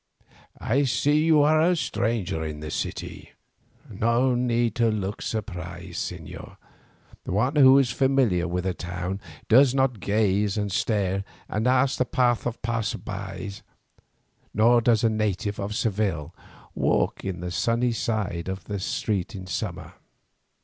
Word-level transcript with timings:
I 0.57 0.85
see 0.85 1.11
that 1.19 1.25
you 1.27 1.41
are 1.43 1.61
a 1.61 1.75
stranger 1.75 2.43
in 2.43 2.59
this 2.59 2.73
city—no 2.73 4.33
need 4.33 4.73
to 4.73 4.89
look 4.89 5.21
surprised, 5.21 6.11
señor, 6.11 6.57
one 7.25 7.55
who 7.55 7.77
is 7.77 7.91
familiar 7.91 8.47
with 8.47 8.65
a 8.65 8.73
town 8.73 9.21
does 9.47 9.75
not 9.75 9.99
gaze 9.99 10.57
and 10.57 10.71
stare 10.71 11.23
and 11.47 11.67
ask 11.67 11.99
the 11.99 12.05
path 12.05 12.47
of 12.47 12.63
passers 12.63 13.01
by, 13.01 13.51
nor 14.55 14.81
does 14.81 15.03
a 15.03 15.09
native 15.11 15.59
of 15.59 15.75
Seville 15.75 16.33
walk 16.73 17.21
on 17.23 17.41
the 17.41 17.51
sunny 17.51 17.91
side 17.91 18.47
of 18.47 18.63
the 18.63 18.79
street 18.79 19.35
in 19.35 19.45
summer. 19.45 19.93